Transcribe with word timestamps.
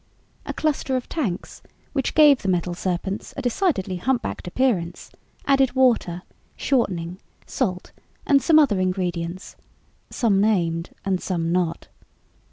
A 0.47 0.53
cluster 0.55 0.95
of 0.95 1.07
tanks 1.07 1.61
which 1.93 2.15
gave 2.15 2.39
the 2.41 2.47
metal 2.47 2.73
serpents 2.73 3.35
a 3.37 3.41
decidedly 3.43 3.97
humpbacked 3.97 4.47
appearance 4.47 5.11
added 5.45 5.73
water, 5.75 6.23
shortening, 6.55 7.19
salt 7.45 7.91
and 8.25 8.43
other 8.57 8.79
ingredients, 8.79 9.55
some 10.09 10.41
named 10.41 10.89
and 11.05 11.21
some 11.21 11.51
not. 11.51 11.87